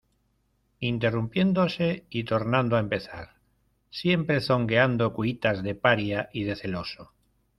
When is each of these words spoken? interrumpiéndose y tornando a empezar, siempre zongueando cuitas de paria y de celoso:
interrumpiéndose 0.79 2.07
y 2.09 2.23
tornando 2.23 2.75
a 2.75 2.79
empezar, 2.79 3.35
siempre 3.91 4.41
zongueando 4.41 5.13
cuitas 5.13 5.61
de 5.61 5.75
paria 5.75 6.27
y 6.33 6.43
de 6.45 6.55
celoso: 6.55 7.13